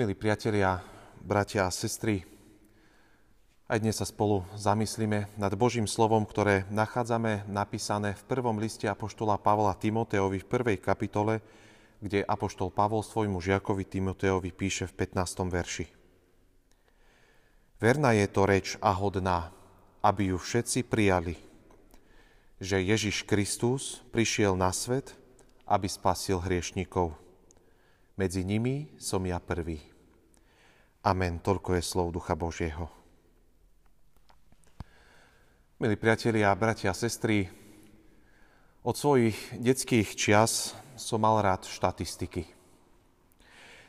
[0.00, 0.80] Milí priatelia,
[1.20, 2.24] bratia a sestry,
[3.68, 9.36] aj dnes sa spolu zamyslíme nad Božím slovom, ktoré nachádzame napísané v prvom liste Apoštola
[9.36, 11.44] Pavla Timoteovi v prvej kapitole,
[12.00, 15.20] kde Apoštol Pavol svojmu žiakovi Timoteovi píše v 15.
[15.52, 15.84] verši.
[17.76, 19.52] Verná je to reč a hodná,
[20.00, 21.36] aby ju všetci prijali,
[22.56, 25.12] že Ježiš Kristus prišiel na svet,
[25.68, 27.12] aby spasil hriešnikov.
[28.16, 29.89] Medzi nimi som ja prvý.
[31.00, 31.40] Amen.
[31.40, 32.84] Toľko je slov Ducha Božieho.
[35.80, 37.48] Milí priatelia, bratia a sestry,
[38.84, 42.44] od svojich detských čias som mal rád štatistiky.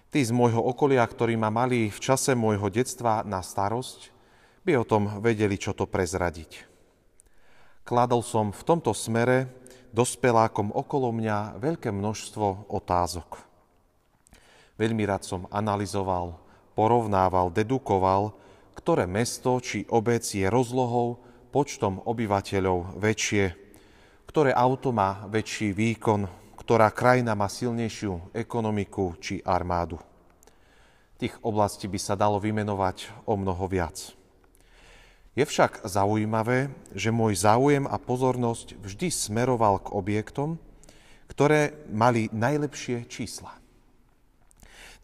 [0.08, 4.08] Tí z môjho okolia, ktorí ma mali v čase môjho detstva na starosť,
[4.64, 6.64] by o tom vedeli, čo to prezradiť.
[7.84, 9.52] Kladol som v tomto smere
[9.92, 13.44] dospelákom okolo mňa veľké množstvo otázok.
[14.80, 16.51] Veľmi rád som analyzoval,
[16.82, 18.34] porovnával, dedukoval,
[18.74, 21.22] ktoré mesto či obec je rozlohou
[21.54, 23.54] počtom obyvateľov väčšie,
[24.26, 26.26] ktoré auto má väčší výkon,
[26.58, 30.02] ktorá krajina má silnejšiu ekonomiku či armádu.
[31.22, 34.18] Tých oblastí by sa dalo vymenovať o mnoho viac.
[35.38, 40.58] Je však zaujímavé, že môj záujem a pozornosť vždy smeroval k objektom,
[41.30, 43.54] ktoré mali najlepšie čísla.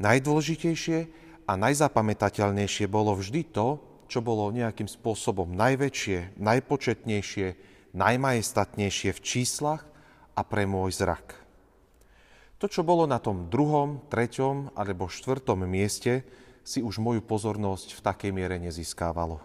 [0.02, 3.80] Najdôležitejšie a najzapamätateľnejšie bolo vždy to,
[4.12, 7.48] čo bolo nejakým spôsobom najväčšie, najpočetnejšie,
[7.96, 9.88] najmajestatnejšie v číslach
[10.36, 11.48] a pre môj zrak.
[12.58, 16.26] To, čo bolo na tom druhom, treťom alebo štvrtom mieste,
[16.68, 19.40] si už moju pozornosť v takej miere nezískávalo.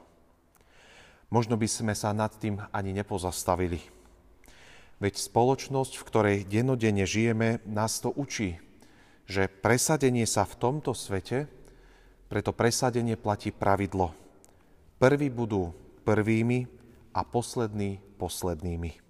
[1.31, 3.79] Možno by sme sa nad tým ani nepozastavili.
[4.99, 8.59] Veď spoločnosť, v ktorej denodene žijeme, nás to učí,
[9.27, 11.47] že presadenie sa v tomto svete,
[12.33, 14.17] preto presadenie platí pravidlo–
[15.03, 15.75] Prví budú
[16.07, 16.71] prvými
[17.11, 19.03] a poslední poslednými.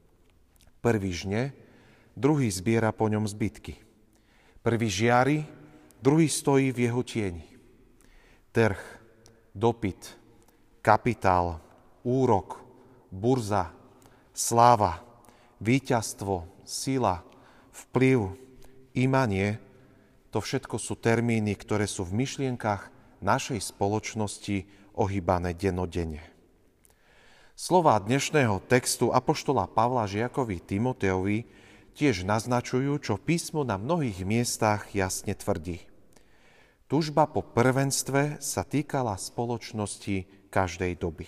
[0.81, 1.53] Prvý žne,
[2.17, 3.77] druhý zbiera po ňom zbytky.
[4.65, 5.45] Prvý žiari,
[6.01, 7.45] druhý stojí v jeho tieni.
[8.57, 8.81] Trh,
[9.53, 10.17] dopyt,
[10.81, 11.61] kapitál,
[12.09, 12.65] úrok,
[13.13, 13.69] burza,
[14.33, 15.05] sláva,
[15.61, 17.21] víťazstvo, sila,
[17.69, 18.33] vplyv,
[18.97, 19.61] imanie,
[20.33, 22.89] to všetko sú termíny, ktoré sú v myšlienkach
[23.23, 24.67] našej spoločnosti
[24.99, 26.21] ohýbané denodene.
[27.55, 31.47] Slova dnešného textu Apoštola Pavla Žiakovi Timoteovi
[31.95, 35.79] tiež naznačujú, čo písmo na mnohých miestach jasne tvrdí.
[36.91, 41.25] Tužba po prvenstve sa týkala spoločnosti každej doby.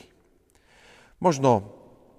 [1.22, 1.72] Možno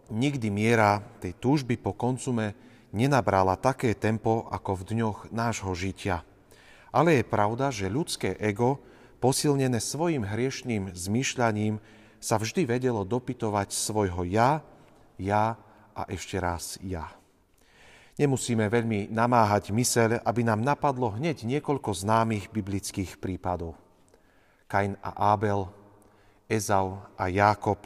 [0.09, 2.58] nikdy miera tej túžby po konzume
[2.96, 6.24] nenabrala také tempo ako v dňoch nášho žitia.
[6.96, 8.80] Ale je pravda, že ľudské ego
[9.18, 11.80] posilnené svojim hriešným zmýšľaním,
[12.20, 14.66] sa vždy vedelo dopytovať svojho ja,
[15.22, 15.56] ja
[15.94, 17.14] a ešte raz ja.
[18.16, 23.76] Nemusíme veľmi namáhať myseľ, aby nám napadlo hneď niekoľko známych biblických prípadov.
[24.66, 25.68] Kain a Ábel,
[26.47, 27.84] Ezau a Jákob,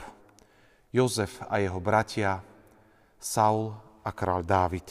[0.93, 2.39] Jozef a jeho bratia,
[3.19, 3.73] Saul
[4.05, 4.87] a král Dávid.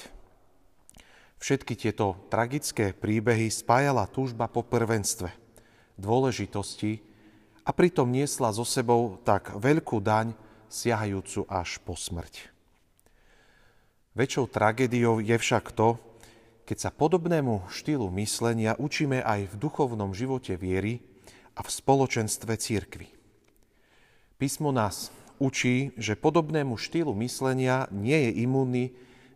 [1.39, 5.31] Všetky tieto tragické príbehy spájala túžba po prvenstve–
[5.99, 7.05] dôležitosti
[7.67, 10.33] a pritom niesla so sebou tak veľkú daň,
[10.73, 12.49] siahajúcu až po smrť.
[14.17, 16.01] Väčšou tragédiou je však to,
[16.69, 21.01] keď sa podobnému štýlu myslenia učíme aj v duchovnom živote viery
[21.57, 23.09] a v spoločenstve církvy.
[24.37, 25.09] Písmo nás
[25.41, 28.85] učí, že podobnému štýlu myslenia nie je imúnny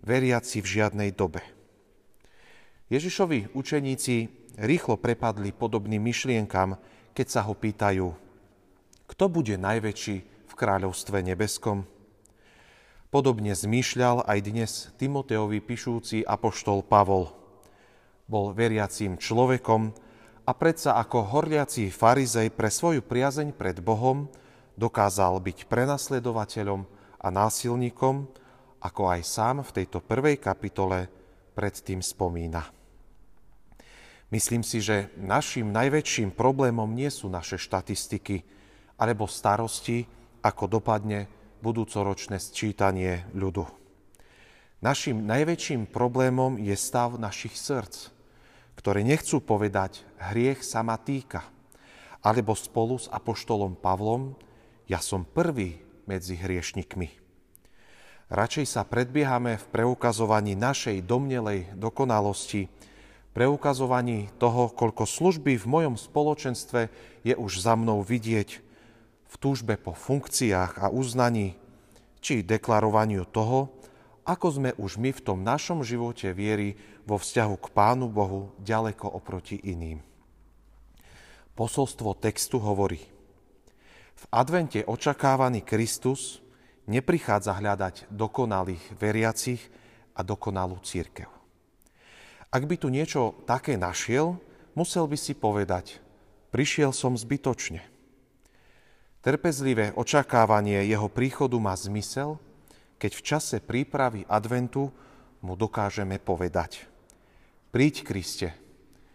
[0.04, 1.40] veriaci v žiadnej dobe.
[2.92, 4.28] Ježišovi učeníci
[4.60, 6.76] rýchlo prepadli podobným myšlienkam,
[7.16, 8.12] keď sa ho pýtajú,
[9.08, 11.88] kto bude najväčší v kráľovstve nebeskom?
[13.08, 17.32] Podobne zmýšľal aj dnes Timoteovi píšúci apoštol Pavol.
[18.28, 19.96] Bol veriacím človekom
[20.44, 24.28] a predsa ako horliací farizej pre svoju priazeň pred Bohom
[24.76, 26.84] dokázal byť prenasledovateľom
[27.24, 28.28] a násilníkom,
[28.84, 31.08] ako aj sám v tejto prvej kapitole
[31.56, 32.81] predtým spomína.
[34.32, 38.40] Myslím si, že našim najväčším problémom nie sú naše štatistiky
[38.96, 40.08] alebo starosti,
[40.40, 41.28] ako dopadne
[41.60, 43.68] budúcoročné sčítanie ľudu.
[44.80, 48.08] Našim najväčším problémom je stav našich srdc,
[48.74, 51.44] ktoré nechcú povedať hriech sa ma týka,
[52.24, 54.34] alebo spolu s apoštolom Pavlom
[54.90, 55.78] ja som prvý
[56.08, 57.20] medzi hriešnikmi.
[58.32, 62.66] Radšej sa predbiehame v preukazovaní našej domnelej dokonalosti,
[63.32, 66.92] preukazovaní toho, koľko služby v mojom spoločenstve
[67.24, 68.60] je už za mnou vidieť
[69.32, 71.56] v túžbe po funkciách a uznaní,
[72.22, 73.72] či deklarovaniu toho,
[74.22, 79.10] ako sme už my v tom našom živote viery vo vzťahu k Pánu Bohu ďaleko
[79.10, 79.98] oproti iným.
[81.58, 83.02] Posolstvo textu hovorí,
[84.22, 86.38] v advente očakávaný Kristus
[86.86, 89.58] neprichádza hľadať dokonalých veriacich
[90.14, 91.41] a dokonalú církev.
[92.52, 94.36] Ak by tu niečo také našiel,
[94.76, 96.04] musel by si povedať,
[96.52, 97.80] prišiel som zbytočne.
[99.24, 102.36] Trpezlivé očakávanie jeho príchodu má zmysel,
[103.00, 104.92] keď v čase prípravy adventu
[105.40, 106.84] mu dokážeme povedať,
[107.72, 108.52] príď Kriste,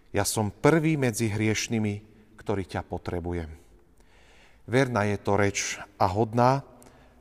[0.09, 2.01] ja som prvý medzi hriešnými,
[2.41, 3.53] ktorý ťa potrebujem.
[4.65, 6.65] Verná je to reč a hodná,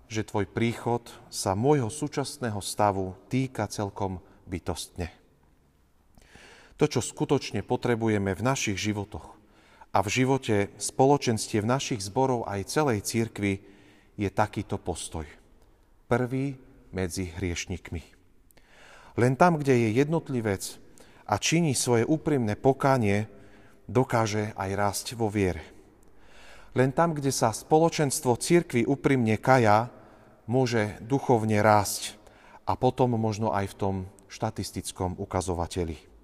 [0.08, 5.25] že tvoj príchod sa môjho súčasného stavu týka celkom bytostne
[6.76, 9.37] to, čo skutočne potrebujeme v našich životoch
[9.96, 13.64] a v živote spoločenstie v našich zborov aj celej církvy,
[14.17, 15.25] je takýto postoj.
[16.08, 16.56] Prvý
[16.93, 18.02] medzi hriešnikmi.
[19.17, 20.76] Len tam, kde je jednotlivec
[21.25, 23.28] a činí svoje úprimné pokánie,
[23.88, 25.64] dokáže aj rásť vo viere.
[26.76, 29.88] Len tam, kde sa spoločenstvo církvy úprimne kaja,
[30.44, 32.20] môže duchovne rásť
[32.69, 33.96] a potom možno aj v tom
[34.28, 36.15] štatistickom ukazovateli.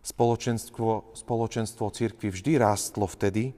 [0.00, 3.52] Spoločenstvo, spoločenstvo církvy vždy rástlo vtedy,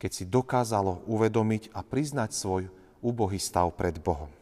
[0.00, 2.62] keď si dokázalo uvedomiť a priznať svoj
[3.04, 4.32] úbohý stav pred Bohom.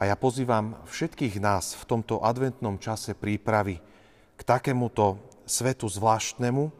[0.00, 3.78] A ja pozývam všetkých nás v tomto adventnom čase prípravy
[4.34, 6.72] k takémuto svetu zvláštnemu,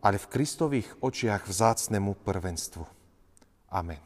[0.00, 2.82] ale v Kristových očiach vzácnemu prvenstvu.
[3.70, 4.00] Amen.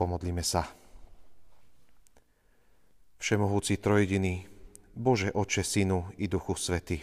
[0.00, 0.64] Pomodlíme sa.
[3.20, 4.48] Všemohúci trojediný,
[4.98, 6.98] Bože Oče, Synu i Duchu Svety.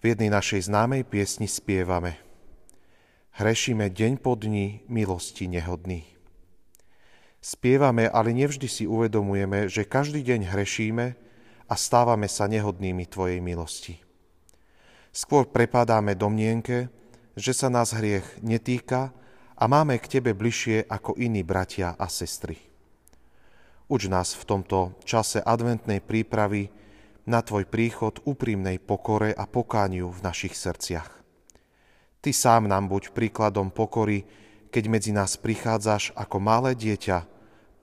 [0.00, 2.16] V jednej našej známej piesni spievame
[3.36, 6.08] Hrešíme deň po dni milosti nehodný.
[7.44, 11.06] Spievame, ale nevždy si uvedomujeme, že každý deň hrešíme
[11.68, 14.00] a stávame sa nehodnými Tvojej milosti.
[15.12, 16.88] Skôr prepadáme domnienke,
[17.36, 19.12] že sa nás hriech netýka
[19.52, 22.71] a máme k Tebe bližšie ako iní bratia a sestry.
[23.92, 26.72] Uč nás v tomto čase adventnej prípravy
[27.28, 31.12] na Tvoj príchod úprimnej pokore a pokániu v našich srdciach.
[32.24, 34.24] Ty sám nám buď príkladom pokory,
[34.72, 37.28] keď medzi nás prichádzaš ako malé dieťa,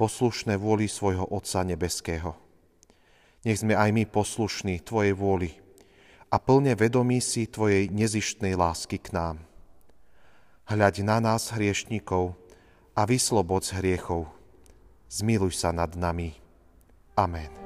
[0.01, 2.33] poslušné vôli svojho Otca Nebeského.
[3.45, 5.53] Nech sme aj my poslušní Tvojej vôli
[6.33, 9.45] a plne vedomí si Tvojej nezištnej lásky k nám.
[10.73, 12.33] Hľaď na nás hriešnikov
[12.97, 14.38] a vyslobod z hriechov,
[15.09, 16.37] zmiluj sa nad nami.
[17.17, 17.58] Amen.